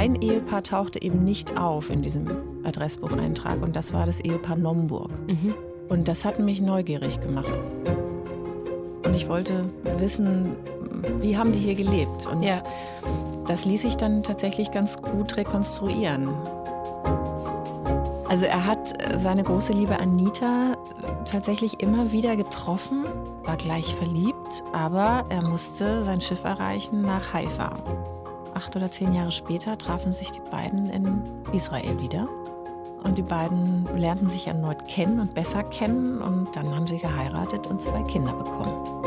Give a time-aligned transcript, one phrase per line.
[0.00, 2.26] ein Ehepaar tauchte eben nicht auf in diesem
[2.64, 5.10] Adressbucheintrag und das war das Ehepaar Nomburg.
[5.28, 5.54] Mhm.
[5.90, 7.52] Und das hat mich neugierig gemacht.
[9.04, 10.56] Und ich wollte wissen,
[11.20, 12.24] wie haben die hier gelebt?
[12.24, 12.62] Und ja.
[13.46, 16.30] das ließ sich dann tatsächlich ganz gut rekonstruieren.
[18.26, 20.78] Also er hat seine große Liebe Anita
[21.26, 23.04] tatsächlich immer wieder getroffen,
[23.44, 27.74] war gleich verliebt, aber er musste sein Schiff erreichen nach Haifa.
[28.54, 31.22] Acht oder zehn Jahre später trafen sich die beiden in
[31.52, 32.28] Israel wieder.
[33.02, 37.66] Und die beiden lernten sich erneut kennen und besser kennen und dann haben sie geheiratet
[37.66, 39.00] und zwei Kinder bekommen.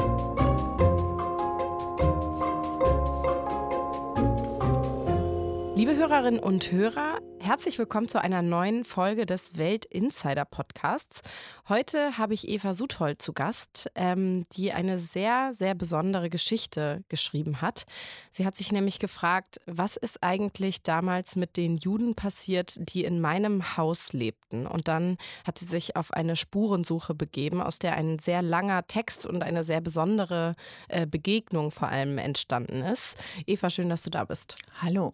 [5.75, 7.19] Liebe Hörerinnen und Hörer,
[7.53, 11.21] Herzlich willkommen zu einer neuen Folge des Welt Insider Podcasts.
[11.70, 17.61] Heute habe ich Eva Suthold zu Gast, ähm, die eine sehr, sehr besondere Geschichte geschrieben
[17.61, 17.85] hat.
[18.31, 23.22] Sie hat sich nämlich gefragt, was ist eigentlich damals mit den Juden passiert, die in
[23.22, 24.66] meinem Haus lebten?
[24.66, 29.28] Und dann hat sie sich auf eine Spurensuche begeben, aus der ein sehr langer Text
[29.28, 30.56] und eine sehr besondere
[30.88, 33.16] äh, Begegnung vor allem entstanden ist.
[33.45, 34.56] Eva, schön, dass du da bist.
[34.81, 35.13] Hallo.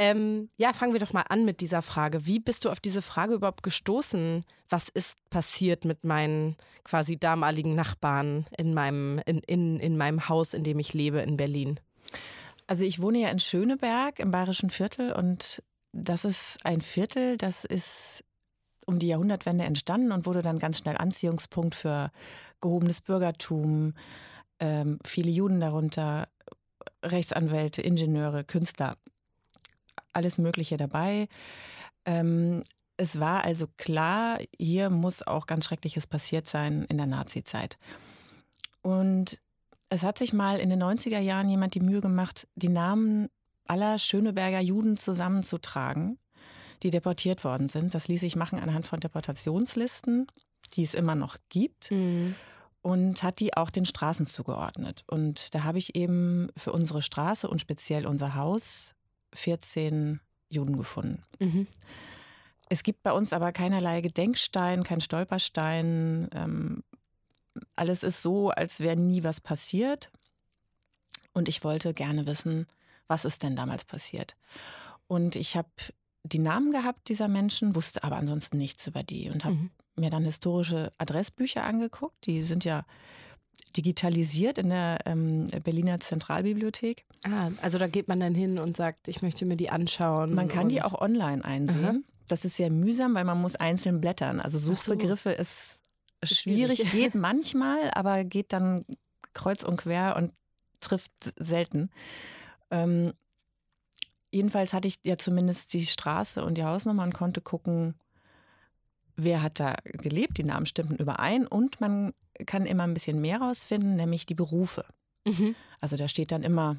[0.00, 2.24] Ähm, ja, fangen wir doch mal an mit dieser Frage.
[2.24, 4.44] Wie bist du auf diese Frage überhaupt gestoßen?
[4.68, 10.54] Was ist passiert mit meinen quasi damaligen Nachbarn in meinem, in, in, in meinem Haus,
[10.54, 11.80] in dem ich lebe in Berlin?
[12.68, 17.64] Also ich wohne ja in Schöneberg im Bayerischen Viertel und das ist ein Viertel, das
[17.64, 18.22] ist
[18.86, 22.12] um die Jahrhundertwende entstanden und wurde dann ganz schnell Anziehungspunkt für
[22.60, 23.94] gehobenes Bürgertum,
[24.60, 26.28] ähm, viele Juden darunter,
[27.04, 28.96] Rechtsanwälte, Ingenieure, Künstler
[30.12, 31.28] alles Mögliche dabei.
[32.04, 32.62] Ähm,
[32.96, 37.78] es war also klar, hier muss auch ganz Schreckliches passiert sein in der Nazi-Zeit.
[38.82, 39.38] Und
[39.88, 43.28] es hat sich mal in den 90er Jahren jemand die Mühe gemacht, die Namen
[43.66, 46.18] aller Schöneberger Juden zusammenzutragen,
[46.82, 47.94] die deportiert worden sind.
[47.94, 50.26] Das ließ sich machen anhand von Deportationslisten,
[50.74, 51.90] die es immer noch gibt.
[51.90, 52.34] Mhm.
[52.80, 55.04] Und hat die auch den Straßen zugeordnet.
[55.06, 58.94] Und da habe ich eben für unsere Straße und speziell unser Haus
[59.34, 61.22] 14 Juden gefunden.
[61.38, 61.66] Mhm.
[62.68, 66.28] Es gibt bei uns aber keinerlei Gedenkstein, kein Stolperstein.
[66.34, 66.82] Ähm,
[67.76, 70.10] alles ist so, als wäre nie was passiert.
[71.32, 72.66] Und ich wollte gerne wissen,
[73.06, 74.36] was ist denn damals passiert.
[75.06, 75.68] Und ich habe
[76.24, 79.70] die Namen gehabt dieser Menschen, wusste aber ansonsten nichts über die und habe mhm.
[79.96, 82.26] mir dann historische Adressbücher angeguckt.
[82.26, 82.84] Die sind ja
[83.76, 87.04] digitalisiert in der ähm, Berliner Zentralbibliothek.
[87.24, 90.34] Ah, also da geht man dann hin und sagt, ich möchte mir die anschauen.
[90.34, 91.84] Man kann die auch online einsehen.
[91.84, 91.94] Aha.
[92.26, 94.40] Das ist sehr mühsam, weil man muss einzeln blättern.
[94.40, 95.40] Also Suchbegriffe so.
[95.40, 95.80] ist
[96.22, 98.84] schwierig, schwierig, geht manchmal, aber geht dann
[99.34, 100.32] kreuz und quer und
[100.80, 101.90] trifft selten.
[102.70, 103.12] Ähm,
[104.30, 107.94] jedenfalls hatte ich ja zumindest die Straße und die Hausnummer und konnte gucken,
[109.18, 112.12] wer hat da gelebt, die Namen stimmten überein und man
[112.46, 114.84] kann immer ein bisschen mehr rausfinden, nämlich die Berufe.
[115.26, 115.54] Mhm.
[115.80, 116.76] Also da steht dann immer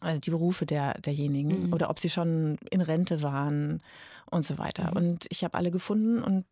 [0.00, 1.72] also die Berufe der, derjenigen mhm.
[1.72, 3.82] oder ob sie schon in Rente waren
[4.30, 4.90] und so weiter.
[4.92, 4.96] Mhm.
[4.96, 6.44] Und ich habe alle gefunden und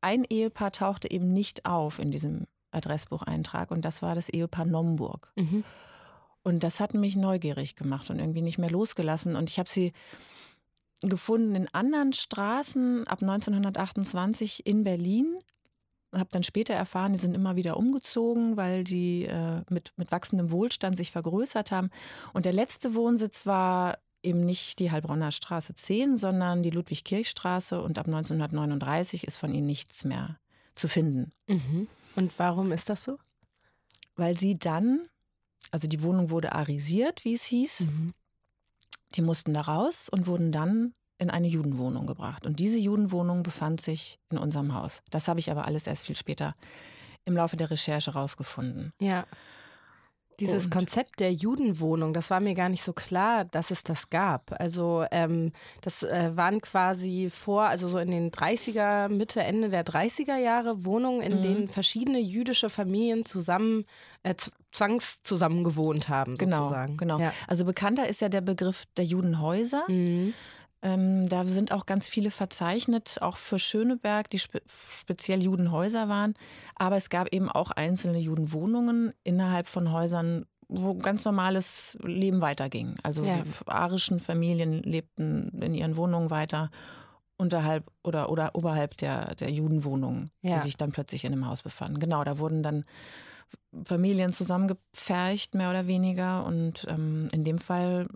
[0.00, 5.32] ein Ehepaar tauchte eben nicht auf in diesem Adressbucheintrag und das war das Ehepaar Nomburg.
[5.36, 5.64] Mhm.
[6.42, 9.34] Und das hat mich neugierig gemacht und irgendwie nicht mehr losgelassen.
[9.34, 9.92] Und ich habe sie
[11.08, 15.36] gefunden in anderen Straßen ab 1928 in Berlin.
[16.14, 20.50] Habe dann später erfahren, die sind immer wieder umgezogen, weil die äh, mit, mit wachsendem
[20.50, 21.90] Wohlstand sich vergrößert haben.
[22.32, 27.80] Und der letzte Wohnsitz war eben nicht die Heilbronner Straße 10, sondern die Ludwig-Kirch-Straße.
[27.80, 30.38] Und ab 1939 ist von ihnen nichts mehr
[30.74, 31.32] zu finden.
[31.46, 31.88] Mhm.
[32.16, 33.18] Und warum ist das so?
[34.16, 35.02] Weil sie dann,
[35.70, 37.80] also die Wohnung wurde arisiert, wie es hieß.
[37.80, 38.14] Mhm.
[39.14, 42.46] Die mussten da raus und wurden dann in eine Judenwohnung gebracht.
[42.46, 45.02] Und diese Judenwohnung befand sich in unserem Haus.
[45.10, 46.54] Das habe ich aber alles erst viel später
[47.24, 48.92] im Laufe der Recherche rausgefunden.
[49.00, 49.24] Ja.
[50.40, 54.10] Dieses und Konzept der Judenwohnung, das war mir gar nicht so klar, dass es das
[54.10, 54.54] gab.
[54.60, 59.84] Also ähm, das äh, waren quasi vor, also so in den 30er, Mitte, Ende der
[59.84, 61.42] 30er Jahre Wohnungen, in mhm.
[61.42, 63.84] denen verschiedene jüdische Familien zusammen,
[64.22, 64.34] äh,
[64.72, 66.96] zwangs zusammen gewohnt haben, genau, sozusagen.
[66.96, 67.28] Genau, genau.
[67.28, 67.32] Ja.
[67.46, 69.84] Also bekannter ist ja der Begriff der Judenhäuser.
[69.88, 70.34] Mhm.
[70.84, 74.60] Ähm, da sind auch ganz viele verzeichnet, auch für Schöneberg, die spe
[75.00, 76.34] speziell Judenhäuser waren.
[76.76, 82.96] Aber es gab eben auch einzelne Judenwohnungen innerhalb von Häusern, wo ganz normales Leben weiterging.
[83.02, 83.38] Also ja.
[83.38, 86.70] die arischen Familien lebten in ihren Wohnungen weiter
[87.38, 90.56] unterhalb oder, oder oberhalb der, der Judenwohnungen, ja.
[90.56, 91.98] die sich dann plötzlich in dem Haus befanden.
[91.98, 92.84] Genau, da wurden dann
[93.86, 96.44] Familien zusammengepfercht, mehr oder weniger.
[96.44, 98.06] Und ähm, in dem Fall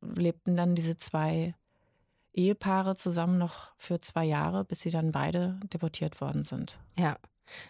[0.00, 1.54] lebten dann diese zwei
[2.36, 6.78] Ehepaare zusammen noch für zwei Jahre, bis sie dann beide deportiert worden sind.
[6.96, 7.16] Ja.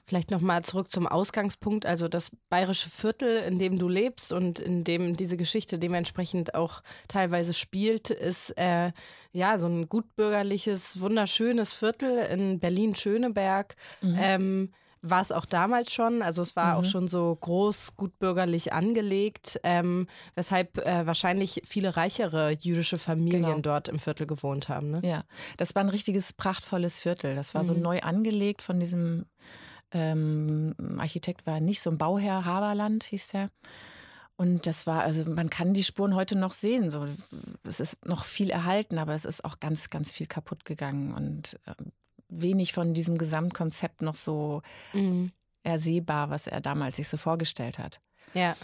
[0.06, 4.84] Vielleicht nochmal zurück zum Ausgangspunkt, also das bayerische Viertel, in dem du lebst und in
[4.84, 8.92] dem diese Geschichte dementsprechend auch teilweise spielt, ist äh,
[9.32, 13.76] ja so ein gutbürgerliches, wunderschönes Viertel in Berlin-Schöneberg.
[14.00, 14.16] Mhm.
[14.18, 16.22] Ähm, war es auch damals schon.
[16.22, 16.80] Also es war mhm.
[16.80, 23.60] auch schon so groß, gutbürgerlich angelegt, ähm, weshalb äh, wahrscheinlich viele reichere jüdische Familien genau.
[23.60, 24.90] dort im Viertel gewohnt haben.
[24.90, 25.00] Ne?
[25.04, 25.22] Ja,
[25.56, 27.34] das war ein richtiges prachtvolles Viertel.
[27.34, 27.66] Das war mhm.
[27.66, 29.26] so neu angelegt von diesem
[29.92, 33.50] ähm, Architekt, war nicht so ein Bauherr, Haberland hieß der.
[34.36, 36.90] Und das war, also man kann die Spuren heute noch sehen.
[36.90, 37.06] So,
[37.64, 41.14] es ist noch viel erhalten, aber es ist auch ganz, ganz viel kaputt gegangen.
[41.14, 41.92] Und ähm,
[42.28, 44.62] wenig von diesem Gesamtkonzept noch so
[44.92, 45.30] mhm.
[45.62, 48.00] ersehbar, was er damals sich so vorgestellt hat.
[48.34, 48.56] Ja.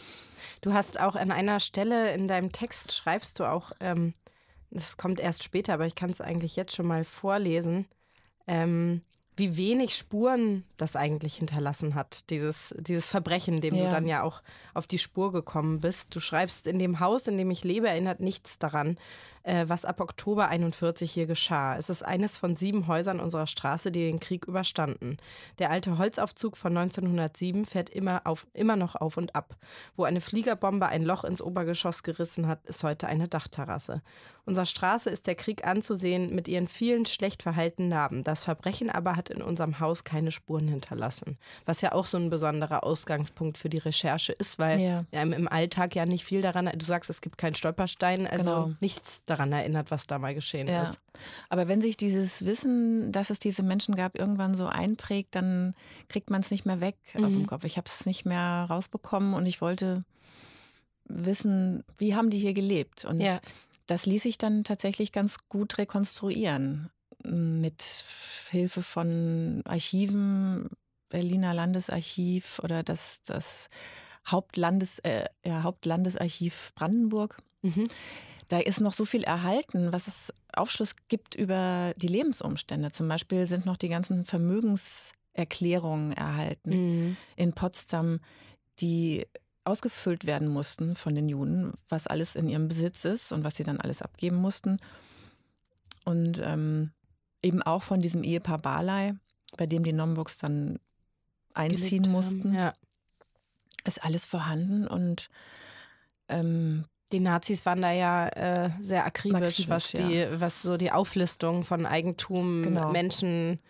[0.60, 4.12] Du hast auch an einer Stelle in deinem Text schreibst du auch, ähm,
[4.70, 7.86] das kommt erst später, aber ich kann es eigentlich jetzt schon mal vorlesen.
[8.46, 9.02] Ähm,
[9.36, 13.84] wie wenig Spuren das eigentlich hinterlassen hat, dieses, dieses Verbrechen, dem ja.
[13.84, 14.42] du dann ja auch
[14.74, 16.14] auf die Spur gekommen bist.
[16.14, 18.98] Du schreibst, in dem Haus, in dem ich lebe, erinnert nichts daran,
[19.42, 21.76] äh, was ab Oktober 41 hier geschah.
[21.76, 25.16] Es ist eines von sieben Häusern unserer Straße, die den Krieg überstanden.
[25.58, 29.56] Der alte Holzaufzug von 1907 fährt immer, auf, immer noch auf und ab.
[29.96, 34.02] Wo eine Fliegerbombe ein Loch ins Obergeschoss gerissen hat, ist heute eine Dachterrasse.
[34.44, 38.24] Unserer Straße ist der Krieg anzusehen mit ihren vielen schlecht verhaltenen Narben.
[38.24, 41.38] Das Verbrechen aber hat in unserem Haus keine Spuren hinterlassen.
[41.64, 45.04] Was ja auch so ein besonderer Ausgangspunkt für die Recherche ist, weil ja.
[45.12, 48.72] im Alltag ja nicht viel daran, du sagst, es gibt keinen Stolperstein, also genau.
[48.80, 50.82] nichts daran erinnert, was da mal geschehen ja.
[50.82, 51.00] ist.
[51.48, 55.74] Aber wenn sich dieses Wissen, dass es diese Menschen gab, irgendwann so einprägt, dann
[56.08, 57.24] kriegt man es nicht mehr weg mhm.
[57.24, 57.46] aus dem mhm.
[57.46, 57.64] Kopf.
[57.64, 60.04] Ich habe es nicht mehr rausbekommen und ich wollte
[61.04, 63.04] wissen, wie haben die hier gelebt?
[63.04, 63.40] Und ja.
[63.86, 66.90] das ließ sich dann tatsächlich ganz gut rekonstruieren
[67.24, 68.04] mit
[68.50, 70.68] Hilfe von Archiven,
[71.08, 73.68] Berliner Landesarchiv oder das, das
[74.26, 77.38] Hauptlandes, äh, ja, Hauptlandesarchiv Brandenburg.
[77.62, 77.86] Mhm.
[78.52, 82.92] Da ist noch so viel erhalten, was es Aufschluss gibt über die Lebensumstände.
[82.92, 87.16] Zum Beispiel sind noch die ganzen Vermögenserklärungen erhalten mhm.
[87.34, 88.20] in Potsdam,
[88.78, 89.26] die
[89.64, 93.64] ausgefüllt werden mussten von den Juden, was alles in ihrem Besitz ist und was sie
[93.64, 94.76] dann alles abgeben mussten.
[96.04, 96.90] Und ähm,
[97.42, 99.14] eben auch von diesem Ehepaar Barley,
[99.56, 100.78] bei dem die Nomburgs dann
[101.54, 102.52] einziehen mussten.
[102.52, 102.74] Ja.
[103.86, 105.30] Ist alles vorhanden und
[106.28, 110.40] ähm, die Nazis waren da ja äh, sehr akribisch, was die, ja.
[110.40, 112.90] was so die Auflistung von Eigentum, genau.
[112.90, 113.60] Menschen,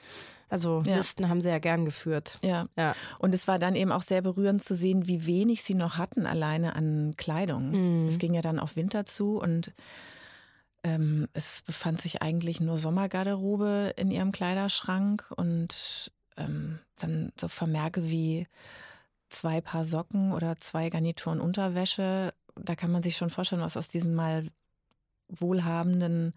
[0.49, 0.97] also ja.
[0.97, 2.39] Listen haben sie ja gern geführt.
[2.43, 2.67] Ja.
[2.77, 2.95] ja.
[3.19, 6.27] Und es war dann eben auch sehr berührend zu sehen, wie wenig sie noch hatten
[6.27, 8.07] alleine an Kleidung.
[8.07, 8.19] Es mhm.
[8.19, 9.73] ging ja dann auf Winter zu und
[10.85, 18.05] ähm, es befand sich eigentlich nur Sommergarderobe in ihrem Kleiderschrank und ähm, dann so Vermerke
[18.05, 18.47] wie
[19.29, 23.89] zwei Paar Socken oder zwei Garnituren Unterwäsche da kann man sich schon vorstellen, was aus
[23.89, 24.47] diesen mal
[25.29, 26.35] wohlhabenden,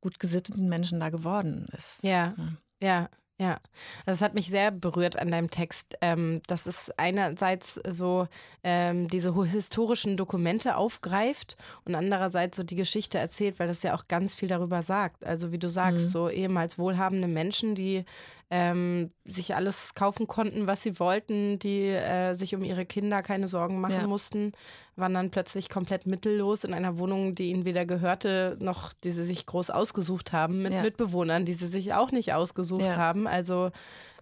[0.00, 2.02] gut gesitteten Menschen da geworden ist.
[2.02, 2.56] Ja, ja.
[2.80, 3.08] ja.
[3.40, 3.60] Ja,
[4.04, 5.96] das hat mich sehr berührt an deinem Text.
[6.00, 8.26] Ähm, dass es einerseits so
[8.64, 14.08] ähm, diese historischen Dokumente aufgreift und andererseits so die Geschichte erzählt, weil das ja auch
[14.08, 15.24] ganz viel darüber sagt.
[15.24, 16.08] Also wie du sagst, mhm.
[16.08, 18.04] so ehemals wohlhabende Menschen, die
[18.50, 23.46] ähm, sich alles kaufen konnten, was sie wollten, die äh, sich um ihre Kinder keine
[23.46, 24.06] Sorgen machen ja.
[24.06, 24.52] mussten,
[24.96, 29.24] waren dann plötzlich komplett mittellos in einer Wohnung, die ihnen weder gehörte, noch die sie
[29.24, 30.82] sich groß ausgesucht haben, mit ja.
[30.82, 32.96] Mitbewohnern, die sie sich auch nicht ausgesucht ja.
[32.96, 33.26] haben.
[33.26, 33.70] Also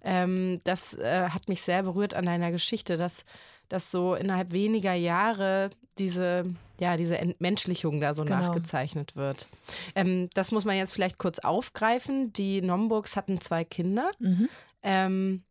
[0.02, 3.24] ähm, das äh, hat mich sehr berührt an deiner Geschichte, dass
[3.68, 6.44] dass so innerhalb weniger Jahre diese,
[6.78, 8.38] ja, diese Entmenschlichung da so genau.
[8.38, 9.48] nachgezeichnet wird.
[9.94, 12.32] Ähm, das muss man jetzt vielleicht kurz aufgreifen.
[12.32, 14.48] Die Nomburgs hatten zwei Kinder, mhm.
[14.82, 15.42] ähm,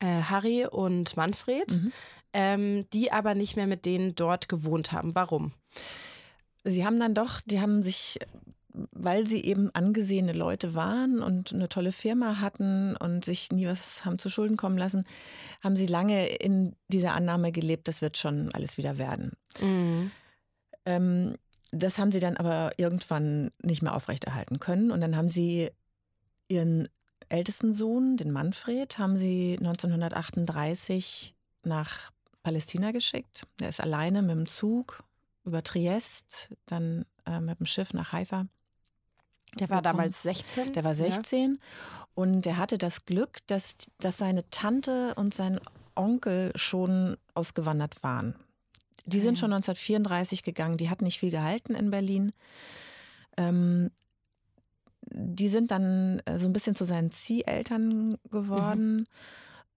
[0.00, 1.92] äh, Harry und Manfred, mhm.
[2.32, 5.14] ähm, die aber nicht mehr mit denen dort gewohnt haben.
[5.14, 5.52] Warum?
[6.64, 8.18] Sie haben dann doch, die haben sich
[8.92, 14.04] weil sie eben angesehene Leute waren und eine tolle Firma hatten und sich nie was
[14.04, 15.04] haben zu Schulden kommen lassen,
[15.62, 19.32] haben sie lange in dieser Annahme gelebt, das wird schon alles wieder werden.
[19.60, 20.10] Mhm.
[20.84, 21.34] Ähm,
[21.70, 24.90] das haben sie dann aber irgendwann nicht mehr aufrechterhalten können.
[24.90, 25.70] Und dann haben sie
[26.48, 26.88] ihren
[27.28, 32.10] ältesten Sohn, den Manfred, haben sie 1938 nach
[32.42, 33.46] Palästina geschickt.
[33.60, 35.04] Er ist alleine mit dem Zug
[35.44, 38.46] über Triest, dann äh, mit dem Schiff nach Haifa.
[39.60, 40.72] Der war damals 16.
[40.72, 42.06] Der war 16 ja.
[42.14, 45.60] und der hatte das Glück, dass, dass seine Tante und sein
[45.94, 48.34] Onkel schon ausgewandert waren.
[49.06, 52.32] Die sind schon 1934 gegangen, die hat nicht viel gehalten in Berlin.
[53.36, 53.90] Ähm,
[55.10, 58.96] die sind dann äh, so ein bisschen zu seinen Zieheltern geworden.
[58.96, 59.04] Mhm.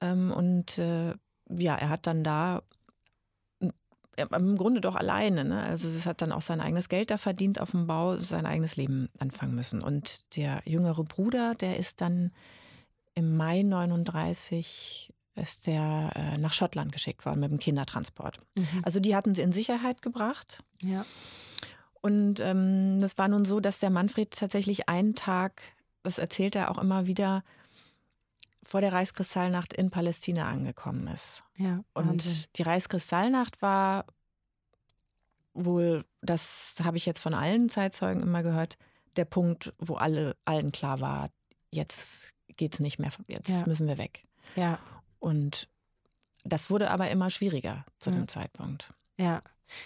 [0.01, 1.13] Ähm, und äh,
[1.49, 2.61] ja, er hat dann da
[4.17, 5.45] im Grunde doch alleine.
[5.45, 5.63] Ne?
[5.63, 8.75] Also es hat dann auch sein eigenes Geld da verdient auf dem Bau, sein eigenes
[8.75, 9.81] Leben anfangen müssen.
[9.81, 12.31] Und der jüngere Bruder, der ist dann
[13.13, 18.39] im Mai 39 ist der äh, nach Schottland geschickt worden mit dem Kindertransport.
[18.55, 18.67] Mhm.
[18.83, 20.61] Also die hatten sie in Sicherheit gebracht.
[20.81, 21.05] Ja.
[22.01, 25.61] Und ähm, das war nun so, dass der Manfred tatsächlich einen Tag,
[26.03, 27.43] das erzählt er auch immer wieder,
[28.63, 31.43] vor der Reichskristallnacht in Palästina angekommen ist.
[31.57, 34.05] Ja, und die Reichskristallnacht war
[35.53, 38.77] wohl, das habe ich jetzt von allen Zeitzeugen immer gehört,
[39.15, 41.29] der Punkt, wo alle allen klar war,
[41.69, 43.63] jetzt geht es nicht mehr, jetzt ja.
[43.65, 44.25] müssen wir weg.
[44.55, 44.79] Ja.
[45.19, 45.67] Und
[46.43, 48.15] das wurde aber immer schwieriger zu ja.
[48.15, 48.93] dem Zeitpunkt.
[49.21, 49.41] Ja.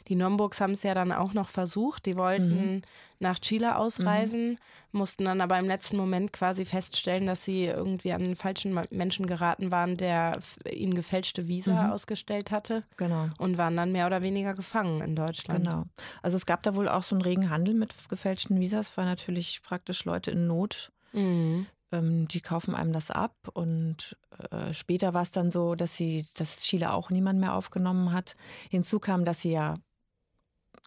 [0.07, 2.05] Die Nomburgs haben es ja dann auch noch versucht.
[2.05, 2.81] Die wollten mhm.
[3.19, 4.57] nach Chile ausreisen, mhm.
[4.91, 9.27] mussten dann aber im letzten Moment quasi feststellen, dass sie irgendwie an einen falschen Menschen
[9.27, 10.39] geraten waren, der
[10.69, 11.91] ihnen gefälschte Visa mhm.
[11.91, 12.83] ausgestellt hatte.
[12.97, 13.29] Genau.
[13.37, 15.65] Und waren dann mehr oder weniger gefangen in Deutschland.
[15.65, 15.83] Genau.
[16.21, 19.61] Also es gab da wohl auch so einen regen Handel mit gefälschten Visas, weil natürlich
[19.61, 21.65] praktisch Leute in Not Mhm.
[21.95, 24.17] Ähm, die kaufen einem das ab und
[24.51, 28.35] äh, später war es dann so, dass sie, dass Chile auch niemand mehr aufgenommen hat.
[28.69, 29.75] Hinzu kam, dass sie ja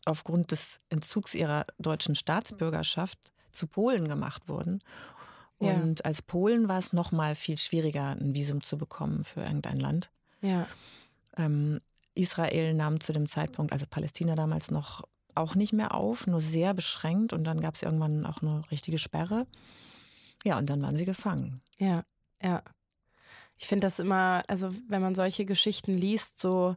[0.05, 3.19] aufgrund des Entzugs ihrer deutschen Staatsbürgerschaft
[3.53, 4.81] zu Polen gemacht wurden.
[5.59, 6.05] Und ja.
[6.05, 10.11] als Polen war es noch mal viel schwieriger, ein Visum zu bekommen für irgendein Land.
[10.41, 10.67] Ja.
[11.37, 11.81] Ähm,
[12.15, 15.03] Israel nahm zu dem Zeitpunkt, also Palästina damals noch
[15.35, 17.33] auch nicht mehr auf, nur sehr beschränkt.
[17.33, 19.47] Und dann gab es irgendwann auch eine richtige Sperre.
[20.45, 21.61] Ja, und dann waren sie gefangen.
[21.79, 22.05] Ja,
[22.43, 22.63] ja.
[23.57, 26.77] Ich finde das immer, also wenn man solche Geschichten liest, so,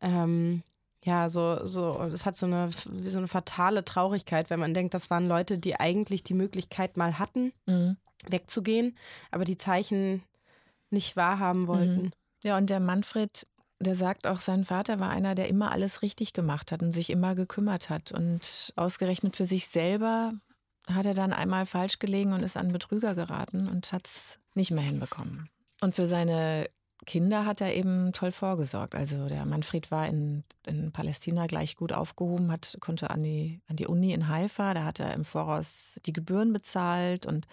[0.00, 0.62] ähm,
[1.02, 5.10] ja, so, so, es hat so eine, so eine fatale Traurigkeit, wenn man denkt, das
[5.10, 7.98] waren Leute, die eigentlich die Möglichkeit mal hatten, mhm.
[8.26, 8.96] wegzugehen,
[9.30, 10.22] aber die Zeichen
[10.90, 12.02] nicht wahrhaben wollten.
[12.04, 12.12] Mhm.
[12.42, 13.46] Ja, und der Manfred,
[13.80, 17.10] der sagt auch, sein Vater war einer, der immer alles richtig gemacht hat und sich
[17.10, 18.12] immer gekümmert hat.
[18.12, 20.32] Und ausgerechnet für sich selber
[20.92, 24.70] hat er dann einmal falsch gelegen und ist an Betrüger geraten und hat es nicht
[24.70, 25.48] mehr hinbekommen.
[25.80, 26.68] Und für seine
[27.04, 28.94] Kinder hat er eben toll vorgesorgt.
[28.94, 33.76] Also der Manfred war in, in Palästina gleich gut aufgehoben, hat, konnte an die, an
[33.76, 37.46] die Uni in Haifa, da hat er im Voraus die Gebühren bezahlt und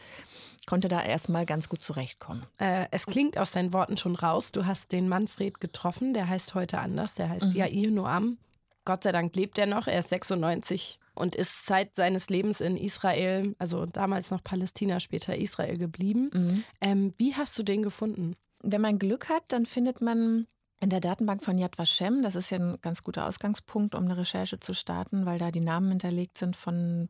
[0.67, 2.45] konnte da erstmal ganz gut zurechtkommen.
[2.59, 6.55] Äh, es klingt aus deinen Worten schon raus, du hast den Manfred getroffen, der heißt
[6.55, 7.55] heute anders, der heißt mhm.
[7.55, 8.38] Yair Noam.
[8.85, 12.75] Gott sei Dank lebt er noch, er ist 96 und ist Zeit seines Lebens in
[12.75, 16.31] Israel, also damals noch Palästina, später Israel geblieben.
[16.33, 16.63] Mhm.
[16.81, 18.35] Ähm, wie hast du den gefunden?
[18.63, 20.47] Wenn man Glück hat, dann findet man
[20.79, 24.17] in der Datenbank von Yad Vashem, das ist ja ein ganz guter Ausgangspunkt, um eine
[24.17, 27.07] Recherche zu starten, weil da die Namen hinterlegt sind von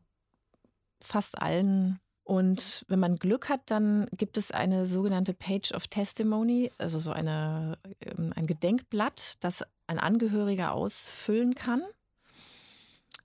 [1.00, 1.98] fast allen.
[2.22, 7.12] Und wenn man Glück hat, dann gibt es eine sogenannte Page of Testimony, also so
[7.12, 11.82] eine, ähm, ein Gedenkblatt, das ein Angehöriger ausfüllen kann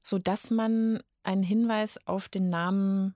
[0.08, 3.14] sodass man einen Hinweis auf den Namen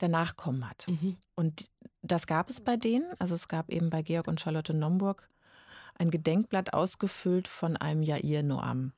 [0.00, 0.88] der Nachkommen hat.
[0.88, 1.16] Mhm.
[1.36, 1.70] Und
[2.02, 3.06] das gab es bei denen.
[3.20, 5.28] Also es gab eben bei Georg und Charlotte Nomburg
[5.94, 8.92] ein Gedenkblatt ausgefüllt von einem Jair Noam.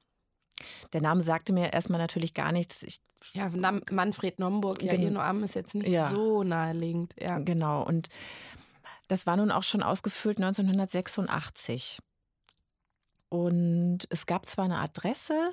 [0.94, 2.82] Der Name sagte mir erstmal natürlich gar nichts.
[2.82, 3.00] Ich,
[3.34, 3.50] ja,
[3.90, 7.14] Manfred Nomburg, Jair Noam ist jetzt nicht ja, so naheliegend.
[7.20, 7.38] Ja.
[7.40, 7.82] Genau.
[7.82, 8.08] Und
[9.08, 11.98] das war nun auch schon ausgefüllt 1986.
[13.28, 15.52] Und es gab zwar eine Adresse,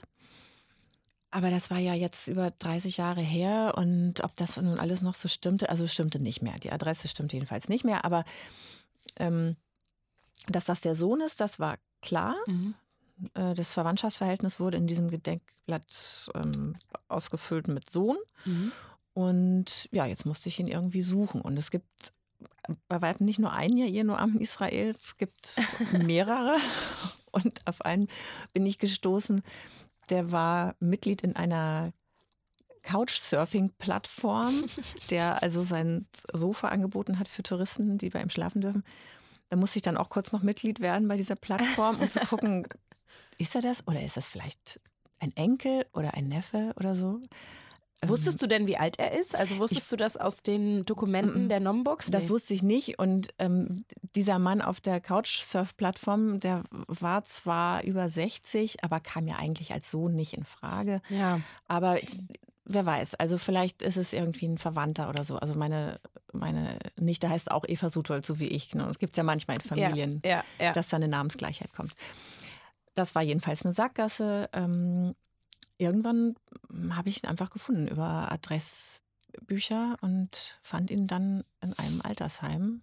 [1.35, 5.15] aber das war ja jetzt über 30 Jahre her und ob das nun alles noch
[5.15, 6.57] so stimmte, also stimmte nicht mehr.
[6.59, 8.23] Die Adresse stimmte jedenfalls nicht mehr, aber
[9.17, 9.57] ähm,
[10.47, 12.37] dass das der Sohn ist, das war klar.
[12.47, 12.73] Mhm.
[13.33, 16.75] Äh, das Verwandtschaftsverhältnis wurde in diesem Gedenkblatt ähm,
[17.09, 18.17] ausgefüllt mit Sohn.
[18.45, 18.71] Mhm.
[19.13, 21.41] Und ja, jetzt musste ich ihn irgendwie suchen.
[21.41, 22.13] Und es gibt
[22.87, 25.57] bei weitem nicht nur ein Jahr nur am Israel, es gibt
[25.91, 26.55] mehrere.
[27.31, 28.07] Und auf einen
[28.53, 29.41] bin ich gestoßen,
[30.09, 31.91] der war Mitglied in einer
[32.83, 34.63] Couchsurfing-Plattform,
[35.09, 38.83] der also sein Sofa angeboten hat für Touristen, die bei ihm schlafen dürfen.
[39.49, 42.67] Da musste ich dann auch kurz noch Mitglied werden bei dieser Plattform, um zu gucken,
[43.37, 44.79] ist er das oder ist das vielleicht
[45.19, 47.21] ein Enkel oder ein Neffe oder so?
[48.09, 49.35] Wusstest du denn, wie alt er ist?
[49.35, 52.09] Also wusstest ich, du das aus den Dokumenten der Nombox?
[52.09, 52.99] Das wusste ich nicht.
[52.99, 53.85] Und ähm,
[54.15, 59.91] dieser Mann auf der Couchsurf-Plattform, der war zwar über 60, aber kam ja eigentlich als
[59.91, 61.01] Sohn nicht in Frage.
[61.09, 61.41] Ja.
[61.67, 61.97] Aber
[62.65, 65.37] wer weiß, also vielleicht ist es irgendwie ein Verwandter oder so.
[65.37, 65.99] Also meine,
[66.33, 68.73] meine Nichte heißt auch Eva Suthold, so wie ich.
[68.75, 68.83] Ne?
[68.83, 70.73] Das gibt es ja manchmal in Familien, ja, ja, ja.
[70.73, 71.93] dass da eine Namensgleichheit kommt.
[72.95, 74.49] das war jedenfalls eine Sackgasse.
[74.53, 75.15] Ähm,
[75.77, 76.35] irgendwann
[76.91, 82.81] habe ich ihn einfach gefunden über Adressbücher und fand ihn dann in einem Altersheim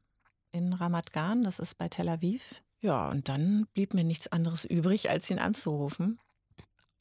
[0.53, 2.63] in Ramat Gan, das ist bei Tel Aviv.
[2.81, 6.19] Ja, und dann blieb mir nichts anderes übrig, als ihn anzurufen.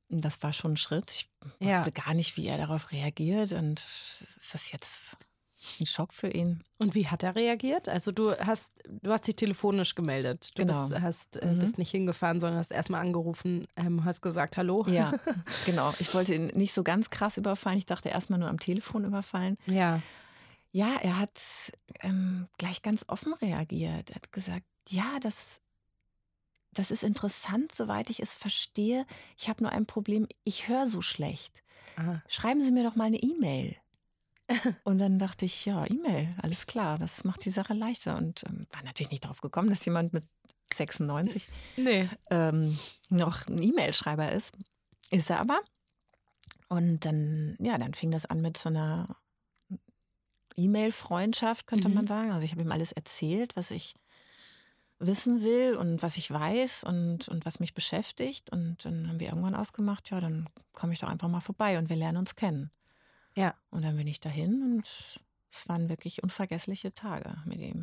[0.10, 1.12] Das war schon ein Schritt.
[1.12, 1.30] Ich
[1.60, 2.04] wusste ja.
[2.06, 3.54] gar nicht, wie er darauf reagiert.
[3.54, 5.18] Und ist das jetzt
[5.80, 6.64] ein Schock für ihn.
[6.80, 7.88] Und wie hat er reagiert?
[7.88, 10.52] Also du hast, du hast dich telefonisch gemeldet.
[10.56, 10.88] Du genau.
[10.88, 11.60] bist, hast, äh, mhm.
[11.60, 14.86] bist nicht hingefahren, sondern hast erstmal angerufen, ähm, hast gesagt, hallo.
[14.88, 15.12] Ja,
[15.66, 15.94] genau.
[16.00, 17.78] Ich wollte ihn nicht so ganz krass überfallen.
[17.78, 19.58] Ich dachte erstmal nur am Telefon überfallen.
[19.68, 20.02] Ja.
[20.72, 21.42] Ja, er hat
[22.00, 24.12] ähm, gleich ganz offen reagiert.
[24.12, 25.60] Er hat gesagt, ja, das,
[26.74, 29.06] das ist interessant, soweit ich es verstehe.
[29.38, 31.62] Ich habe nur ein Problem, ich höre so schlecht.
[31.98, 32.24] Aha.
[32.28, 33.76] Schreiben Sie mir doch mal eine E-Mail.
[34.84, 38.18] Und dann dachte ich, ja, E-Mail, alles klar, das macht die Sache leichter.
[38.18, 40.24] Und ähm, war natürlich nicht darauf gekommen, dass jemand mit
[40.74, 42.10] 96 nee.
[42.30, 42.78] ähm,
[43.10, 44.56] noch ein E-Mail-Schreiber ist.
[45.10, 45.60] Ist er aber.
[46.70, 49.18] Und dann, ja, dann fing das an mit so einer
[50.56, 51.96] E-Mail-Freundschaft, könnte mhm.
[51.96, 52.32] man sagen.
[52.32, 53.94] Also ich habe ihm alles erzählt, was ich
[55.00, 58.52] wissen will und was ich weiß und, und was mich beschäftigt.
[58.52, 61.90] Und dann haben wir irgendwann ausgemacht, ja, dann komme ich doch einfach mal vorbei und
[61.90, 62.72] wir lernen uns kennen.
[63.36, 63.56] Ja.
[63.70, 64.86] Und dann bin ich dahin und
[65.50, 67.82] es waren wirklich unvergessliche Tage mit ihm.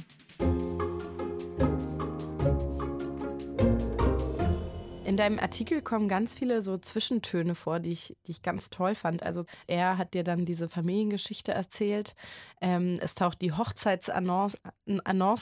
[5.09, 8.95] In deinem Artikel kommen ganz viele so Zwischentöne vor, die ich, die ich ganz toll
[8.95, 9.23] fand.
[9.23, 12.15] Also er hat dir dann diese Familiengeschichte erzählt.
[12.61, 14.59] Ähm, es taucht die Hochzeitsannonce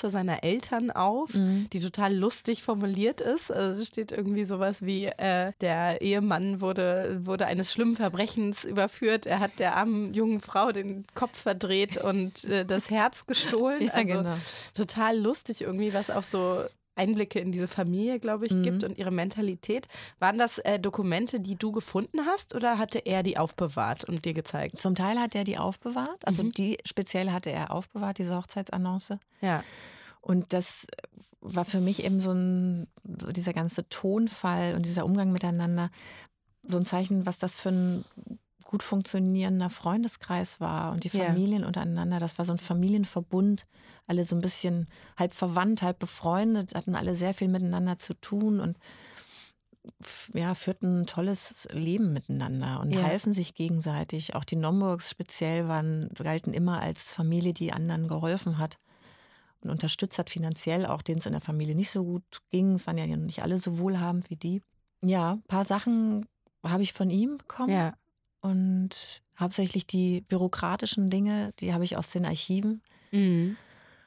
[0.02, 1.66] seiner Eltern auf, mhm.
[1.72, 3.50] die total lustig formuliert ist.
[3.50, 9.26] Also steht irgendwie sowas wie, äh, der Ehemann wurde, wurde eines schlimmen Verbrechens überführt.
[9.26, 13.80] Er hat der armen jungen Frau den Kopf verdreht und äh, das Herz gestohlen.
[13.86, 14.36] Ja, also genau.
[14.74, 16.64] total lustig irgendwie, was auch so
[16.96, 18.62] Einblicke in diese Familie, glaube ich, mhm.
[18.62, 19.86] gibt und ihre Mentalität.
[20.18, 24.34] Waren das äh, Dokumente, die du gefunden hast oder hatte er die aufbewahrt und dir
[24.34, 24.78] gezeigt?
[24.78, 26.26] Zum Teil hat er die aufbewahrt.
[26.26, 26.52] Also mhm.
[26.52, 29.18] die speziell hatte er aufbewahrt, diese Hochzeitsannonce.
[29.40, 29.62] Ja.
[30.20, 30.86] Und das
[31.40, 32.88] war für mich eben so ein,
[33.20, 35.90] so dieser ganze Tonfall und dieser Umgang miteinander,
[36.64, 38.04] so ein Zeichen, was das für ein
[38.66, 41.66] gut funktionierender Freundeskreis war und die Familien ja.
[41.66, 42.18] untereinander.
[42.18, 43.64] Das war so ein Familienverbund,
[44.06, 48.60] alle so ein bisschen halb verwandt, halb befreundet, hatten alle sehr viel miteinander zu tun
[48.60, 48.76] und
[50.34, 53.02] ja, führten ein tolles Leben miteinander und ja.
[53.02, 54.34] halfen sich gegenseitig.
[54.34, 58.78] Auch die Nomburgs speziell waren, galten immer als Familie, die anderen geholfen hat
[59.60, 62.74] und unterstützt hat finanziell, auch denen es in der Familie nicht so gut ging.
[62.74, 64.60] Es waren ja nicht alle so wohlhabend wie die.
[65.02, 66.26] Ja, ein paar Sachen
[66.64, 67.72] habe ich von ihm bekommen.
[67.72, 67.94] Ja.
[68.46, 72.82] Und hauptsächlich die bürokratischen Dinge, die habe ich aus den Archiven.
[73.10, 73.56] Mhm.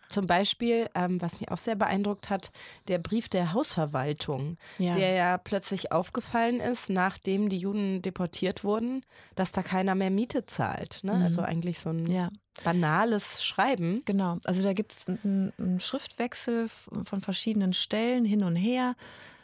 [0.09, 2.51] Zum Beispiel, ähm, was mich auch sehr beeindruckt hat,
[2.87, 4.95] der Brief der Hausverwaltung, ja.
[4.95, 9.01] der ja plötzlich aufgefallen ist, nachdem die Juden deportiert wurden,
[9.35, 11.01] dass da keiner mehr Miete zahlt.
[11.03, 11.13] Ne?
[11.13, 11.21] Mhm.
[11.21, 12.29] Also eigentlich so ein ja.
[12.63, 14.01] banales Schreiben.
[14.05, 16.69] Genau, also da gibt es einen, einen Schriftwechsel
[17.03, 18.95] von verschiedenen Stellen hin und her.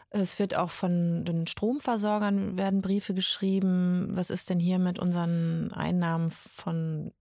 [0.10, 4.08] Es wird auch von den Stromversorgern werden Briefe geschrieben.
[4.12, 7.12] Was ist denn hier mit unseren Einnahmen von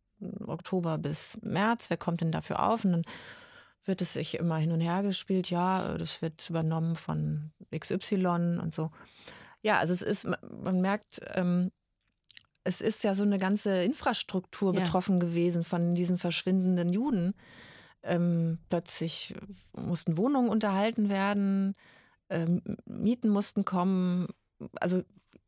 [0.46, 1.90] Oktober bis März?
[1.90, 2.84] Wer kommt denn dafür auf?
[2.84, 3.02] Und dann
[3.84, 5.50] wird es sich immer hin und her gespielt.
[5.50, 8.90] Ja, das wird übernommen von XY und so.
[9.62, 11.70] Ja, also es ist, man merkt, ähm,
[12.64, 14.80] es ist ja so eine ganze Infrastruktur ja.
[14.80, 17.34] betroffen gewesen von diesen verschwindenden Juden.
[18.02, 19.34] Ähm, plötzlich
[19.72, 21.74] mussten Wohnungen unterhalten werden
[22.34, 24.28] ähm, Mieten mussten kommen.
[24.80, 25.02] Also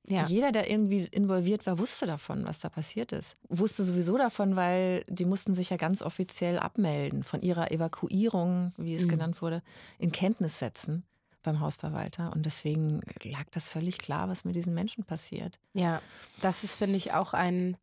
[0.08, 0.26] ja.
[0.26, 3.36] jeder, der irgendwie involviert war, wusste davon, was da passiert ist.
[3.48, 8.94] Wusste sowieso davon, weil die mussten sich ja ganz offiziell abmelden, von ihrer Evakuierung, wie
[8.94, 9.10] es mhm.
[9.10, 9.62] genannt wurde,
[9.98, 11.04] in Kenntnis setzen
[11.42, 12.32] beim Hausverwalter.
[12.32, 15.58] Und deswegen lag das völlig klar, was mit diesen Menschen passiert.
[15.74, 16.02] Ja,
[16.40, 17.76] das ist, finde ich, auch ein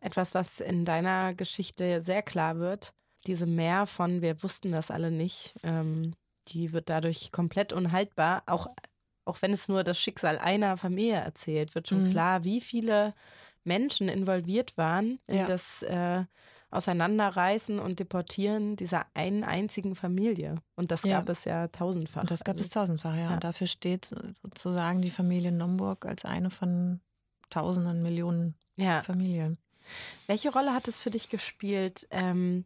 [0.00, 2.92] etwas, was in deiner Geschichte sehr klar wird.
[3.26, 5.54] Diese Mehr von, wir wussten das alle nicht.
[5.62, 6.14] Ähm,
[6.48, 8.42] die wird dadurch komplett unhaltbar.
[8.46, 8.66] Auch,
[9.24, 12.10] auch wenn es nur das Schicksal einer Familie erzählt, wird schon mhm.
[12.10, 13.14] klar, wie viele
[13.64, 15.46] Menschen involviert waren in ja.
[15.46, 16.24] das äh,
[16.70, 20.56] Auseinanderreißen und Deportieren dieser einen einzigen Familie.
[20.74, 21.32] Und das gab ja.
[21.32, 22.22] es ja tausendfach.
[22.22, 23.20] Und das gab also, es tausendfach, ja.
[23.22, 23.34] ja.
[23.34, 24.10] Und dafür steht
[24.42, 27.00] sozusagen die Familie Nomburg als eine von
[27.50, 28.54] tausenden Millionen
[29.02, 29.58] Familien.
[30.26, 32.06] Welche Rolle hat es für dich gespielt?
[32.10, 32.64] Ähm,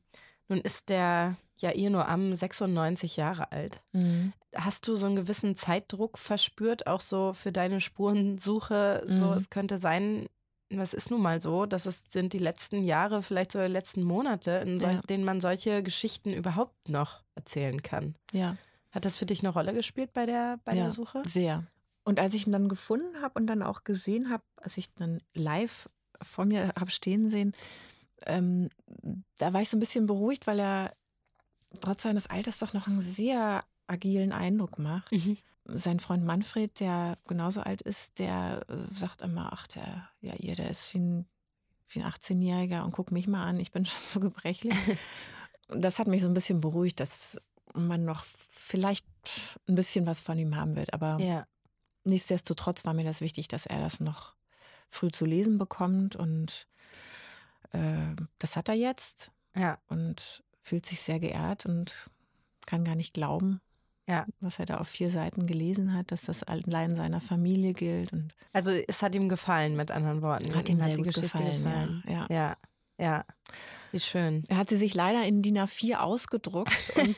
[0.49, 3.83] nun ist der ja ihr nur am 96 Jahre alt.
[3.92, 4.33] Mhm.
[4.55, 9.05] Hast du so einen gewissen Zeitdruck verspürt, auch so für deine Spurensuche?
[9.07, 9.19] Mhm.
[9.19, 10.27] So, es könnte sein,
[10.71, 14.03] was ist nun mal so, dass es sind die letzten Jahre, vielleicht sogar die letzten
[14.03, 15.01] Monate, in ja.
[15.03, 18.16] denen man solche Geschichten überhaupt noch erzählen kann.
[18.33, 18.57] Ja.
[18.90, 21.23] Hat das für dich eine Rolle gespielt bei der, bei ja, der Suche?
[21.27, 21.64] Sehr.
[22.05, 25.21] Und als ich ihn dann gefunden habe und dann auch gesehen habe, als ich dann
[25.35, 25.88] live
[26.23, 27.53] vor mir habe stehen sehen,
[28.25, 28.71] ähm,
[29.38, 30.92] da war ich so ein bisschen beruhigt, weil er
[31.81, 35.12] trotz seines Alters doch noch einen sehr agilen Eindruck macht.
[35.12, 35.39] Mhm.
[35.65, 40.55] Sein Freund Manfred, der genauso alt ist, der äh, sagt immer, ach, der, ja, ihr,
[40.55, 41.27] der ist wie ein,
[41.89, 44.75] wie ein 18-Jähriger und guck mich mal an, ich bin schon so gebrechlich.
[45.69, 47.41] das hat mich so ein bisschen beruhigt, dass
[47.75, 49.07] man noch vielleicht
[49.69, 50.95] ein bisschen was von ihm haben wird.
[50.95, 51.47] Aber ja.
[52.05, 54.35] nichtsdestotrotz war mir das wichtig, dass er das noch
[54.89, 56.17] früh zu lesen bekommt.
[56.17, 56.67] Und
[57.73, 59.31] äh, das hat er jetzt.
[59.55, 59.79] Ja.
[59.89, 61.95] Und fühlt sich sehr geehrt und
[62.67, 63.61] kann gar nicht glauben,
[64.09, 64.27] ja.
[64.41, 68.13] was er da auf vier Seiten gelesen hat, dass das allein seiner Familie gilt.
[68.13, 70.57] Und also es hat ihm gefallen, mit anderen Worten.
[70.57, 71.63] Hat ihm, ihm sehr hat die Geschichte gefallen.
[71.63, 72.03] gefallen.
[72.09, 72.27] Ja.
[72.29, 72.57] ja.
[72.99, 73.25] ja.
[73.93, 74.43] Wie schön.
[74.49, 77.17] Er hat sie sich leider in DIN A4 ausgedruckt und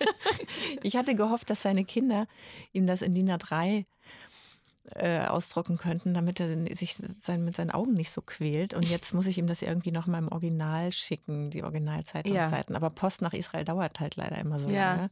[0.82, 2.26] ich hatte gehofft, dass seine Kinder
[2.72, 3.86] ihm das in DIN A3
[4.94, 8.74] äh, ausdrucken könnten, damit er sich sein, mit seinen Augen nicht so quält.
[8.74, 12.74] Und jetzt muss ich ihm das irgendwie noch mal im Original schicken, die Originalzeitungsseiten.
[12.74, 12.76] Ja.
[12.76, 14.94] Aber Post nach Israel dauert halt leider immer so ja.
[14.94, 15.10] lange.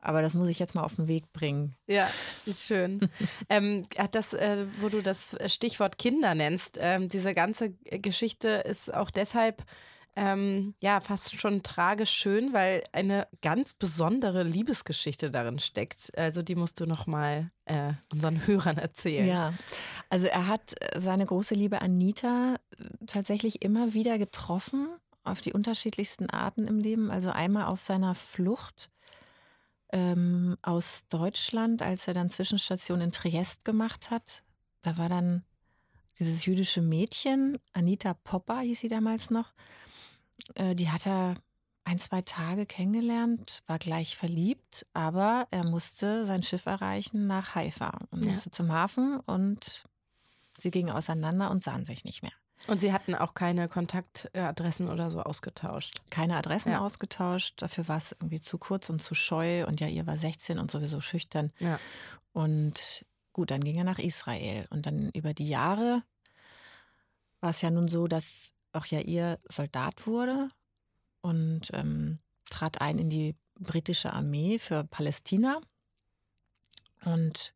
[0.00, 1.74] Aber das muss ich jetzt mal auf den Weg bringen.
[1.86, 2.08] Ja,
[2.54, 3.10] schön.
[3.48, 9.10] ähm, das, äh, wo du das Stichwort Kinder nennst, ähm, diese ganze Geschichte ist auch
[9.10, 9.64] deshalb
[10.18, 16.10] ähm, ja fast schon tragisch schön, weil eine ganz besondere Liebesgeschichte darin steckt.
[16.18, 19.28] Also die musst du noch mal äh, unseren Hörern erzählen.
[19.28, 19.54] Ja,
[20.10, 22.56] also er hat seine große Liebe Anita
[23.06, 24.88] tatsächlich immer wieder getroffen
[25.22, 27.12] auf die unterschiedlichsten Arten im Leben.
[27.12, 28.90] Also einmal auf seiner Flucht
[29.92, 34.42] ähm, aus Deutschland, als er dann Zwischenstation in Triest gemacht hat.
[34.82, 35.44] Da war dann
[36.18, 39.52] dieses jüdische Mädchen, Anita Popper hieß sie damals noch,
[40.54, 41.36] äh, die hat er
[41.84, 47.98] ein, zwei Tage kennengelernt, war gleich verliebt, aber er musste sein Schiff erreichen nach Haifa
[48.10, 48.28] und ja.
[48.28, 49.84] musste zum Hafen und
[50.58, 52.32] sie gingen auseinander und sahen sich nicht mehr.
[52.66, 56.02] Und Sie hatten auch keine Kontaktadressen oder so ausgetauscht?
[56.10, 56.80] Keine Adressen ja.
[56.80, 57.62] ausgetauscht.
[57.62, 59.64] Dafür war es irgendwie zu kurz und zu scheu.
[59.66, 61.52] Und ja, ihr war 16 und sowieso schüchtern.
[61.60, 61.78] Ja.
[62.32, 64.66] Und gut, dann ging er nach Israel.
[64.70, 66.02] Und dann über die Jahre
[67.40, 70.50] war es ja nun so, dass auch ja ihr Soldat wurde
[71.20, 75.60] und ähm, trat ein in die britische Armee für Palästina
[77.04, 77.54] und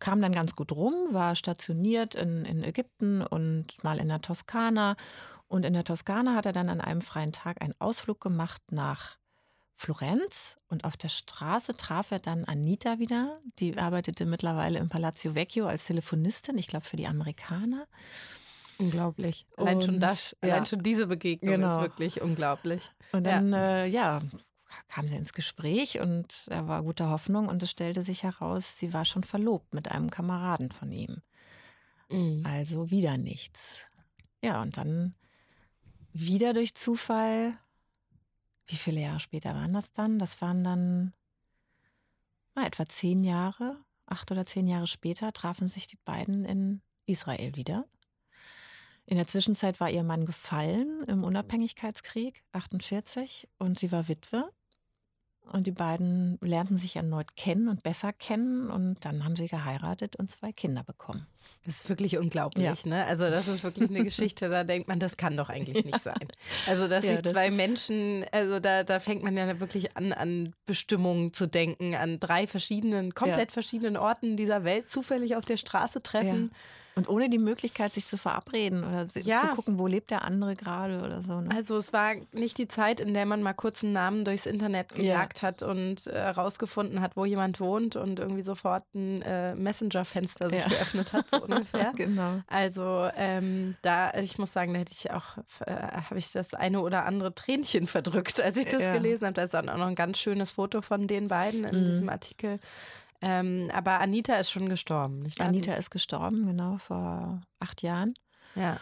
[0.00, 4.96] kam dann ganz gut rum, war stationiert in, in Ägypten und mal in der Toskana.
[5.46, 9.16] Und in der Toskana hat er dann an einem freien Tag einen Ausflug gemacht nach
[9.74, 13.38] Florenz und auf der Straße traf er dann Anita wieder.
[13.60, 17.86] Die arbeitete mittlerweile im Palazzo Vecchio als Telefonistin, ich glaube für die Amerikaner.
[18.78, 19.46] Unglaublich.
[19.56, 20.52] Allein und, schon das, ja.
[20.52, 21.76] allein schon diese Begegnung genau.
[21.76, 22.90] ist wirklich unglaublich.
[23.12, 23.82] Und dann, ja.
[23.82, 24.20] Äh, ja,
[24.88, 28.92] kamen sie ins Gespräch und er war guter Hoffnung und es stellte sich heraus, sie
[28.92, 31.22] war schon verlobt mit einem Kameraden von ihm.
[32.08, 32.44] Mhm.
[32.46, 33.78] Also wieder nichts.
[34.42, 35.14] Ja, und dann
[36.12, 37.58] wieder durch Zufall,
[38.66, 40.18] wie viele Jahre später waren das dann?
[40.18, 41.12] Das waren dann
[42.54, 47.56] na, etwa zehn Jahre, acht oder zehn Jahre später trafen sich die beiden in Israel
[47.56, 47.86] wieder.
[49.08, 54.50] In der Zwischenzeit war ihr Mann gefallen im Unabhängigkeitskrieg 48 und sie war Witwe.
[55.50, 60.16] Und die beiden lernten sich erneut kennen und besser kennen und dann haben sie geheiratet
[60.16, 61.26] und zwei Kinder bekommen.
[61.64, 62.90] Das ist wirklich unglaublich, ja.
[62.90, 63.06] ne?
[63.06, 65.98] Also das ist wirklich eine Geschichte, da denkt man, das kann doch eigentlich nicht ja.
[65.98, 66.28] sein.
[66.66, 70.12] Also dass ja, sich das zwei Menschen, also da, da fängt man ja wirklich an,
[70.12, 75.56] an Bestimmungen zu denken, an drei verschiedenen, komplett verschiedenen Orten dieser Welt zufällig auf der
[75.56, 76.50] Straße treffen.
[76.98, 79.40] Und ohne die Möglichkeit, sich zu verabreden oder ja.
[79.40, 81.40] zu gucken, wo lebt der andere gerade oder so.
[81.40, 81.50] Ne?
[81.54, 84.94] Also es war nicht die Zeit, in der man mal kurz einen Namen durchs Internet
[84.94, 85.48] gejagt ja.
[85.48, 90.60] hat und herausgefunden äh, hat, wo jemand wohnt und irgendwie sofort ein äh, Messenger-Fenster sich
[90.60, 90.68] ja.
[90.68, 91.92] geöffnet hat, so ungefähr.
[91.94, 92.42] genau.
[92.46, 96.80] Also ähm, da, ich muss sagen, da hätte ich auch, äh, habe ich das eine
[96.80, 99.34] oder andere Tränchen verdrückt, als ich das gelesen habe.
[99.34, 101.84] Da ist dann auch noch ein ganz schönes Foto von den beiden in mhm.
[101.84, 102.58] diesem Artikel.
[103.20, 105.20] Ähm, aber Anita ist schon gestorben.
[105.20, 108.14] Nicht Anita ist gestorben, genau, vor acht Jahren.
[108.54, 108.78] Ja.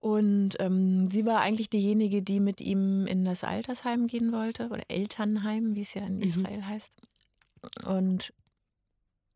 [0.00, 4.82] Und ähm, sie war eigentlich diejenige, die mit ihm in das Altersheim gehen wollte, oder
[4.88, 6.22] Elternheim, wie es ja in mhm.
[6.22, 6.68] Israel mhm.
[6.68, 6.92] heißt.
[7.84, 8.32] Und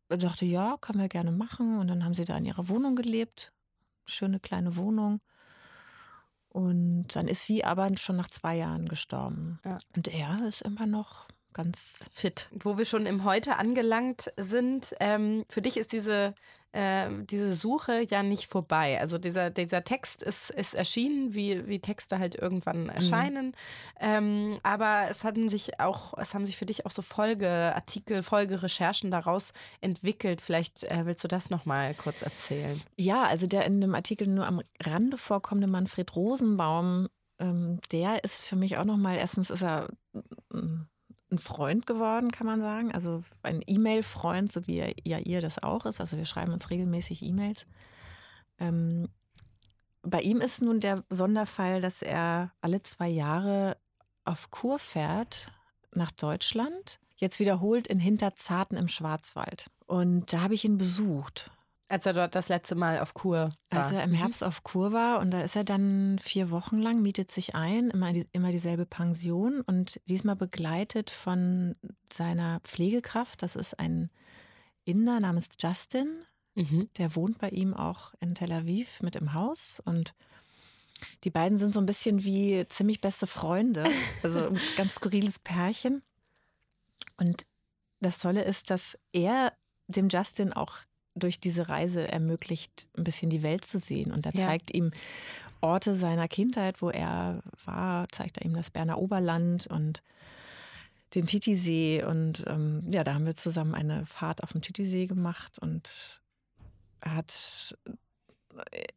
[0.09, 1.79] dachte, ja, können wir gerne machen.
[1.79, 3.53] Und dann haben sie da in ihrer Wohnung gelebt.
[4.05, 5.21] Schöne kleine Wohnung.
[6.49, 9.61] Und dann ist sie aber schon nach zwei Jahren gestorben.
[9.65, 9.79] Ja.
[9.97, 12.49] Und er ist immer noch ganz fit.
[12.63, 16.35] Wo wir schon im Heute angelangt sind, ähm, für dich ist diese
[16.73, 19.01] äh, diese Suche ja nicht vorbei.
[19.01, 22.91] Also dieser, dieser Text ist, ist erschienen, wie, wie Texte halt irgendwann mhm.
[22.91, 23.47] erscheinen.
[23.47, 23.53] Mhm.
[24.01, 29.11] Ähm, aber es haben sich auch, es haben sich für dich auch so Folgeartikel, Folgerecherchen
[29.11, 30.41] daraus entwickelt.
[30.41, 32.81] Vielleicht äh, willst du das nochmal kurz erzählen.
[32.97, 37.09] Ja, also der in dem Artikel nur am Rande vorkommende Manfred Rosenbaum,
[37.41, 39.89] ähm, der ist für mich auch nochmal, erstens ist er
[40.53, 40.83] mm,
[41.31, 42.93] ein Freund geworden, kann man sagen.
[42.93, 46.01] Also ein E-Mail-Freund, so wie ja ihr das auch ist.
[46.01, 47.67] Also wir schreiben uns regelmäßig E-Mails.
[48.59, 49.09] Ähm,
[50.03, 53.77] bei ihm ist nun der Sonderfall, dass er alle zwei Jahre
[54.25, 55.53] auf Kur fährt
[55.95, 56.99] nach Deutschland.
[57.17, 59.71] Jetzt wiederholt in Hinterzarten im Schwarzwald.
[59.87, 61.51] Und da habe ich ihn besucht.
[61.91, 63.81] Als er dort das letzte Mal auf Kur war.
[63.81, 64.15] Als er im mhm.
[64.15, 67.91] Herbst auf Kur war und da ist er dann vier Wochen lang, mietet sich ein,
[67.91, 71.73] immer, die, immer dieselbe Pension und diesmal begleitet von
[72.13, 73.43] seiner Pflegekraft.
[73.43, 74.09] Das ist ein
[74.85, 76.23] Inder namens Justin.
[76.55, 76.89] Mhm.
[76.97, 80.15] Der wohnt bei ihm auch in Tel Aviv mit im Haus und
[81.25, 83.85] die beiden sind so ein bisschen wie ziemlich beste Freunde.
[84.23, 86.03] Also ein ganz skurriles Pärchen.
[87.17, 87.47] Und
[87.99, 89.53] das Tolle ist, dass er
[89.89, 90.79] dem Justin auch
[91.23, 94.13] durch diese Reise ermöglicht, ein bisschen die Welt zu sehen.
[94.13, 94.47] Und er ja.
[94.47, 94.91] zeigt ihm
[95.61, 100.03] Orte seiner Kindheit, wo er war, zeigt er ihm das Berner Oberland und
[101.15, 102.05] den Titisee.
[102.05, 106.21] Und ähm, ja, da haben wir zusammen eine Fahrt auf dem Titisee gemacht und
[107.03, 107.75] hat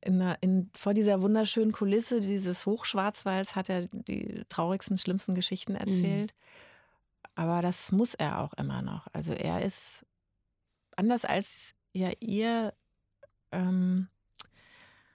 [0.02, 6.34] in, in, vor dieser wunderschönen Kulisse dieses Hochschwarzwalds hat er die traurigsten, schlimmsten Geschichten erzählt.
[6.34, 7.32] Mhm.
[7.36, 9.08] Aber das muss er auch immer noch.
[9.14, 10.06] Also er ist
[10.96, 12.74] anders als ja ihr
[13.52, 14.08] ähm,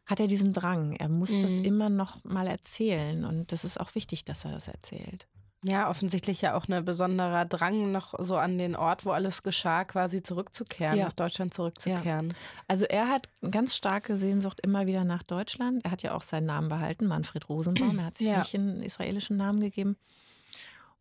[0.06, 0.92] hat er diesen Drang.
[0.92, 1.42] Er muss mhm.
[1.42, 5.26] das immer noch mal erzählen und das ist auch wichtig, dass er das erzählt.
[5.64, 9.84] Ja, offensichtlich ja auch ein besonderer Drang, noch so an den Ort, wo alles geschah,
[9.84, 11.06] quasi zurückzukehren, ja.
[11.06, 12.28] nach Deutschland zurückzukehren.
[12.28, 12.34] Ja.
[12.68, 15.84] Also er hat ganz starke Sehnsucht immer wieder nach Deutschland.
[15.84, 17.98] Er hat ja auch seinen Namen behalten, Manfred Rosenbaum.
[17.98, 18.38] Er hat sich ja.
[18.38, 19.96] nicht einen israelischen Namen gegeben.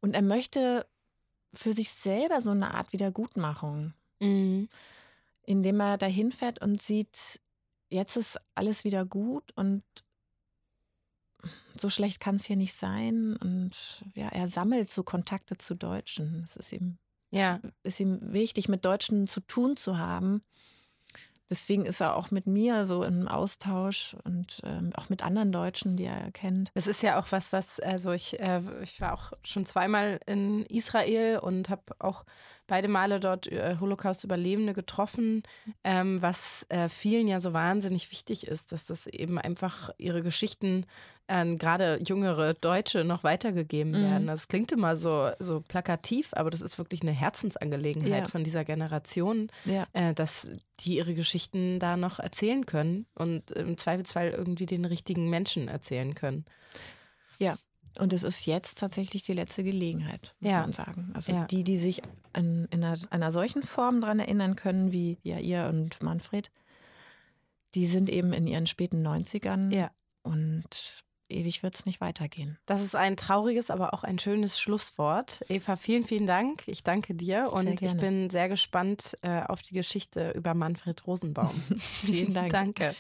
[0.02, 0.88] Und er möchte
[1.54, 3.94] für sich selber so eine Art Wiedergutmachung.
[4.20, 4.70] Mhm
[5.48, 7.40] indem er dahin fährt und sieht,
[7.90, 9.84] jetzt ist alles wieder gut und
[11.80, 13.38] so schlecht kann es hier nicht sein.
[13.38, 16.44] Und ja, er sammelt so Kontakte zu Deutschen.
[16.44, 16.98] Es ist ihm,
[17.32, 17.60] ja.
[17.84, 20.44] ist ihm wichtig, mit Deutschen zu tun zu haben.
[21.50, 25.96] Deswegen ist er auch mit mir so im Austausch und ähm, auch mit anderen Deutschen,
[25.96, 26.72] die er kennt.
[26.74, 30.66] Es ist ja auch was, was, also ich, äh, ich war auch schon zweimal in
[30.66, 32.26] Israel und habe auch
[32.68, 35.44] beide Male dort äh, Holocaust-Überlebende getroffen,
[35.84, 40.86] ähm, was äh, vielen ja so wahnsinnig wichtig ist, dass das eben einfach ihre Geschichten
[41.28, 44.04] an gerade jüngere Deutsche noch weitergegeben mhm.
[44.04, 44.28] werden.
[44.28, 48.28] Das klingt immer so, so plakativ, aber das ist wirklich eine Herzensangelegenheit ja.
[48.28, 49.88] von dieser Generation, ja.
[49.94, 50.50] äh, dass
[50.80, 56.16] die ihre Geschichten da noch erzählen können und im Zweifelsfall irgendwie den richtigen Menschen erzählen
[56.16, 56.46] können.
[57.40, 57.58] Ja,
[58.00, 60.62] und es ist jetzt tatsächlich die letzte Gelegenheit, muss ja.
[60.62, 61.12] man sagen.
[61.14, 61.46] Also ja.
[61.46, 62.02] die, die sich
[62.36, 66.52] in, in einer, einer, solchen Form daran erinnern können, wie ja ihr und Manfred,
[67.76, 69.74] die sind eben in ihren späten 90ern.
[69.74, 69.92] Ja.
[70.24, 72.58] Und ewig wird es nicht weitergehen.
[72.66, 75.42] Das ist ein trauriges, aber auch ein schönes Schlusswort.
[75.50, 76.64] Eva, vielen, vielen Dank.
[76.68, 81.56] Ich danke dir und ich bin sehr gespannt äh, auf die Geschichte über Manfred Rosenbaum.
[81.80, 82.52] vielen Dank.
[82.52, 82.96] danke.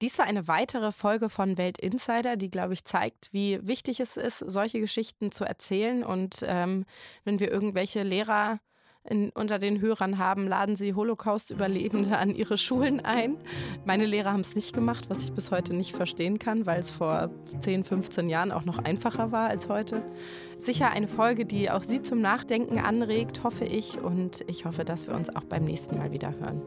[0.00, 4.16] Dies war eine weitere Folge von Welt Insider, die, glaube ich, zeigt, wie wichtig es
[4.16, 6.02] ist, solche Geschichten zu erzählen.
[6.04, 6.86] Und ähm,
[7.24, 8.60] wenn wir irgendwelche Lehrer
[9.04, 13.36] in, unter den Hörern haben, laden sie Holocaust-Überlebende an ihre Schulen ein.
[13.84, 16.90] Meine Lehrer haben es nicht gemacht, was ich bis heute nicht verstehen kann, weil es
[16.90, 20.02] vor 10, 15 Jahren auch noch einfacher war als heute.
[20.56, 23.98] Sicher eine Folge, die auch Sie zum Nachdenken anregt, hoffe ich.
[23.98, 26.62] Und ich hoffe, dass wir uns auch beim nächsten Mal wieder hören.